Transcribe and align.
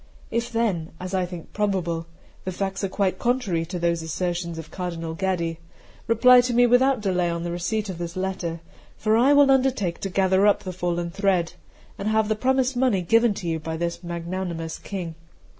If 0.31 0.51
then, 0.51 0.93
as 0.99 1.13
I 1.13 1.27
think 1.27 1.53
probable, 1.53 2.07
the 2.43 2.51
facts 2.51 2.83
are 2.83 2.89
quite 2.89 3.19
contrary 3.19 3.65
to 3.67 3.77
those 3.77 4.01
assertions 4.01 4.57
of 4.57 4.71
Cardinal 4.71 5.13
Gaddi, 5.13 5.59
reply 6.07 6.41
to 6.41 6.55
me 6.55 6.65
without 6.65 7.01
delay 7.01 7.29
upon 7.29 7.43
the 7.43 7.51
receipt 7.51 7.87
of 7.87 7.99
this 7.99 8.15
letter; 8.17 8.61
for 8.97 9.15
I 9.15 9.31
will 9.33 9.51
undertake 9.51 9.99
to 9.99 10.09
gather 10.09 10.47
up 10.47 10.63
the 10.63 10.73
fallen 10.73 11.11
thread, 11.11 11.53
and 11.99 12.07
have 12.07 12.29
the 12.29 12.35
promised 12.35 12.75
money 12.75 13.03
given 13.03 13.35
you 13.43 13.59
by 13.59 13.77
this 13.77 14.01
magnanimous 14.03 14.79
King."' 14.79 15.13